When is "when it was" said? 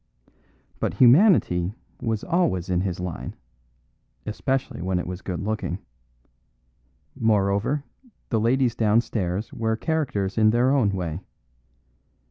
4.81-5.21